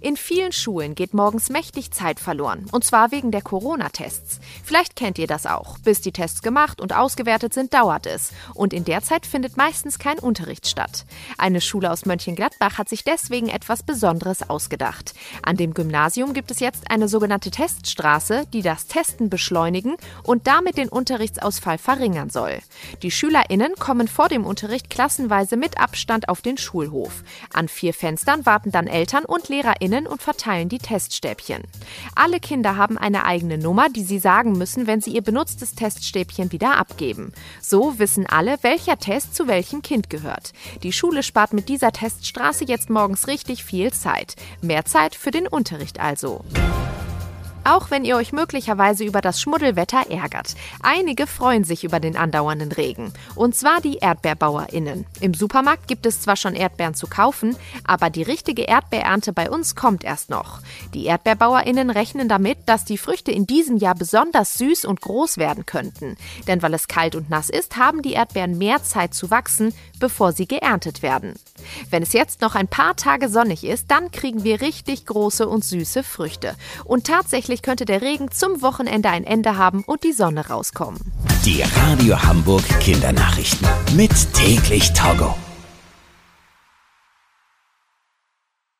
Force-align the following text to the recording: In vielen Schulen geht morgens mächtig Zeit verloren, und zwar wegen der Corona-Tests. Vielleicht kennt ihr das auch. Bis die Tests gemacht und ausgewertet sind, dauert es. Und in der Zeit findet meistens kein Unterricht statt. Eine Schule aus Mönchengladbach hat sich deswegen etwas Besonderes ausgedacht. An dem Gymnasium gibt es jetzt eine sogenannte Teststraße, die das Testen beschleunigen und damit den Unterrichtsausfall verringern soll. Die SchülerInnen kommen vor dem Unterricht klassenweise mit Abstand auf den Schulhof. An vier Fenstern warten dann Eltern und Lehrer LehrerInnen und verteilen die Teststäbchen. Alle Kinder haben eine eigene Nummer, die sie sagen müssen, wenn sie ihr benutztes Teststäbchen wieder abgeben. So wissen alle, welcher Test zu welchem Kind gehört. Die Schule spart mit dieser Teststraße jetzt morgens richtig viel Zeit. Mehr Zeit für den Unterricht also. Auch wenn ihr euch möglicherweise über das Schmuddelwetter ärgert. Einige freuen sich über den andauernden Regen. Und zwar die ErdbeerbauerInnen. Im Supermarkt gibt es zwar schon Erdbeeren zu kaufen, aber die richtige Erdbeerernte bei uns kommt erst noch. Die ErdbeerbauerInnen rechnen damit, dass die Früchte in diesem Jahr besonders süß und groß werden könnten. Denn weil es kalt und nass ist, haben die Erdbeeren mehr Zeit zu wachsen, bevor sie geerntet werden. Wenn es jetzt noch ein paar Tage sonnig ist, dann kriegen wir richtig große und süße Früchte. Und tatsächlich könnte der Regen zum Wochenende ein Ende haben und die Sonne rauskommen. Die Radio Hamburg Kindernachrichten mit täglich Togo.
In 0.00 0.16
vielen 0.16 0.52
Schulen 0.52 0.94
geht 0.94 1.14
morgens 1.14 1.48
mächtig 1.48 1.90
Zeit 1.90 2.20
verloren, 2.20 2.66
und 2.72 2.84
zwar 2.84 3.10
wegen 3.10 3.30
der 3.30 3.42
Corona-Tests. 3.42 4.40
Vielleicht 4.64 4.96
kennt 4.96 5.18
ihr 5.18 5.26
das 5.26 5.46
auch. 5.46 5.78
Bis 5.78 6.00
die 6.00 6.12
Tests 6.12 6.42
gemacht 6.42 6.80
und 6.80 6.94
ausgewertet 6.94 7.54
sind, 7.54 7.74
dauert 7.74 8.06
es. 8.06 8.32
Und 8.54 8.72
in 8.72 8.84
der 8.84 9.02
Zeit 9.02 9.26
findet 9.26 9.56
meistens 9.56 9.98
kein 9.98 10.18
Unterricht 10.18 10.66
statt. 10.66 11.04
Eine 11.38 11.60
Schule 11.60 11.90
aus 11.90 12.06
Mönchengladbach 12.06 12.78
hat 12.78 12.88
sich 12.88 13.04
deswegen 13.04 13.48
etwas 13.48 13.82
Besonderes 13.82 14.48
ausgedacht. 14.48 15.14
An 15.42 15.56
dem 15.56 15.74
Gymnasium 15.74 16.32
gibt 16.32 16.50
es 16.50 16.60
jetzt 16.60 16.90
eine 16.90 17.08
sogenannte 17.08 17.50
Teststraße, 17.50 18.46
die 18.52 18.62
das 18.62 18.86
Testen 18.86 19.30
beschleunigen 19.30 19.96
und 20.22 20.46
damit 20.46 20.76
den 20.76 20.88
Unterrichtsausfall 20.88 21.78
verringern 21.78 22.30
soll. 22.30 22.58
Die 23.02 23.10
SchülerInnen 23.10 23.74
kommen 23.76 24.08
vor 24.08 24.28
dem 24.28 24.44
Unterricht 24.44 24.90
klassenweise 24.90 25.56
mit 25.56 25.78
Abstand 25.78 26.28
auf 26.28 26.42
den 26.42 26.58
Schulhof. 26.58 27.22
An 27.52 27.68
vier 27.68 27.94
Fenstern 27.94 28.46
warten 28.46 28.70
dann 28.72 28.86
Eltern 28.86 29.24
und 29.24 29.48
Lehrer 29.48 29.80
LehrerInnen 29.86 30.06
und 30.06 30.22
verteilen 30.22 30.68
die 30.68 30.78
Teststäbchen. 30.78 31.62
Alle 32.14 32.40
Kinder 32.40 32.76
haben 32.76 32.98
eine 32.98 33.24
eigene 33.24 33.58
Nummer, 33.58 33.88
die 33.88 34.02
sie 34.02 34.18
sagen 34.18 34.52
müssen, 34.52 34.86
wenn 34.86 35.00
sie 35.00 35.10
ihr 35.10 35.22
benutztes 35.22 35.74
Teststäbchen 35.74 36.52
wieder 36.52 36.76
abgeben. 36.76 37.32
So 37.60 37.98
wissen 37.98 38.26
alle, 38.26 38.58
welcher 38.62 38.98
Test 38.98 39.34
zu 39.34 39.46
welchem 39.46 39.82
Kind 39.82 40.10
gehört. 40.10 40.52
Die 40.82 40.92
Schule 40.92 41.22
spart 41.22 41.52
mit 41.52 41.68
dieser 41.68 41.92
Teststraße 41.92 42.64
jetzt 42.64 42.90
morgens 42.90 43.26
richtig 43.26 43.64
viel 43.64 43.92
Zeit. 43.92 44.34
Mehr 44.60 44.84
Zeit 44.84 45.14
für 45.14 45.30
den 45.30 45.46
Unterricht 45.46 46.00
also. 46.00 46.44
Auch 47.66 47.90
wenn 47.90 48.04
ihr 48.04 48.16
euch 48.16 48.32
möglicherweise 48.32 49.04
über 49.04 49.20
das 49.20 49.40
Schmuddelwetter 49.40 50.08
ärgert. 50.08 50.54
Einige 50.82 51.26
freuen 51.26 51.64
sich 51.64 51.82
über 51.82 51.98
den 51.98 52.16
andauernden 52.16 52.70
Regen. 52.70 53.12
Und 53.34 53.56
zwar 53.56 53.80
die 53.80 53.98
ErdbeerbauerInnen. 53.98 55.04
Im 55.20 55.34
Supermarkt 55.34 55.88
gibt 55.88 56.06
es 56.06 56.20
zwar 56.20 56.36
schon 56.36 56.54
Erdbeeren 56.54 56.94
zu 56.94 57.08
kaufen, 57.08 57.56
aber 57.84 58.08
die 58.08 58.22
richtige 58.22 58.62
Erdbeerernte 58.62 59.32
bei 59.32 59.50
uns 59.50 59.74
kommt 59.74 60.04
erst 60.04 60.30
noch. 60.30 60.60
Die 60.94 61.06
ErdbeerbauerInnen 61.08 61.90
rechnen 61.90 62.28
damit, 62.28 62.58
dass 62.66 62.84
die 62.84 62.98
Früchte 62.98 63.32
in 63.32 63.46
diesem 63.46 63.78
Jahr 63.78 63.96
besonders 63.96 64.54
süß 64.54 64.84
und 64.84 65.00
groß 65.00 65.36
werden 65.36 65.66
könnten. 65.66 66.16
Denn 66.46 66.62
weil 66.62 66.74
es 66.74 66.86
kalt 66.86 67.16
und 67.16 67.30
nass 67.30 67.50
ist, 67.50 67.76
haben 67.76 68.00
die 68.02 68.12
Erdbeeren 68.12 68.58
mehr 68.58 68.84
Zeit 68.84 69.12
zu 69.12 69.30
wachsen, 69.30 69.74
bevor 69.98 70.32
sie 70.32 70.46
geerntet 70.46 71.02
werden. 71.02 71.34
Wenn 71.90 72.02
es 72.02 72.12
jetzt 72.12 72.40
noch 72.40 72.54
ein 72.54 72.68
paar 72.68 72.96
Tage 72.96 73.28
sonnig 73.28 73.64
ist, 73.64 73.90
dann 73.90 74.10
kriegen 74.10 74.44
wir 74.44 74.60
richtig 74.60 75.06
große 75.06 75.48
und 75.48 75.64
süße 75.64 76.02
Früchte. 76.02 76.54
Und 76.84 77.06
tatsächlich 77.06 77.62
könnte 77.62 77.84
der 77.84 78.02
Regen 78.02 78.30
zum 78.30 78.62
Wochenende 78.62 79.10
ein 79.10 79.24
Ende 79.24 79.56
haben 79.56 79.82
und 79.84 80.04
die 80.04 80.12
Sonne 80.12 80.48
rauskommen. 80.48 81.00
Die 81.44 81.62
Radio 81.62 82.22
Hamburg 82.22 82.64
Kindernachrichten 82.80 83.66
mit 83.96 84.10
täglich 84.32 84.92
Togo. 84.92 85.34